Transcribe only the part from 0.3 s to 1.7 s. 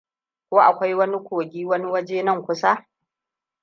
Ko akwai wani kogi